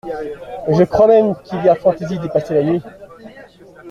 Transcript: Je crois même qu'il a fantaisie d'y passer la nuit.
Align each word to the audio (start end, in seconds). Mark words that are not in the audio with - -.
Je 0.67 0.83
crois 0.83 1.05
même 1.05 1.35
qu'il 1.43 1.59
a 1.69 1.75
fantaisie 1.75 2.17
d'y 2.17 2.27
passer 2.29 2.55
la 2.55 2.63
nuit. 2.63 2.81